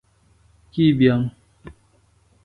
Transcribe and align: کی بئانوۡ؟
کی 0.71 0.85
بئانوۡ؟ 0.97 1.29